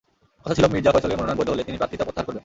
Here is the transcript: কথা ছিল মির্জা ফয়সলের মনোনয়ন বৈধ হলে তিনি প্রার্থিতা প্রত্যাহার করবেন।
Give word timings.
কথা 0.43 0.55
ছিল 0.57 0.65
মির্জা 0.73 0.91
ফয়সলের 0.93 1.17
মনোনয়ন 1.19 1.37
বৈধ 1.39 1.49
হলে 1.53 1.65
তিনি 1.67 1.77
প্রার্থিতা 1.79 2.05
প্রত্যাহার 2.05 2.27
করবেন। 2.27 2.39